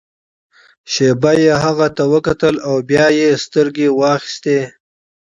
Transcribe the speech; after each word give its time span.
شېبه 0.91 1.31
يې 1.43 1.53
هغې 1.63 1.89
ته 1.95 2.03
وکتل 2.13 2.55
او 2.67 2.75
بيا 2.89 3.07
يې 3.19 3.29
سترګې 3.45 3.87
واخيستې. 3.99 4.59